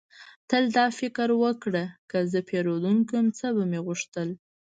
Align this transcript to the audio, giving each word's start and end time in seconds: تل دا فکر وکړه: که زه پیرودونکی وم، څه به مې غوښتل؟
تل 0.49 0.63
دا 0.77 0.85
فکر 0.99 1.29
وکړه: 1.43 1.83
که 2.09 2.17
زه 2.31 2.39
پیرودونکی 2.49 3.11
وم، 3.15 3.27
څه 3.37 3.47
به 3.55 3.63
مې 3.71 3.79
غوښتل؟ 3.85 4.29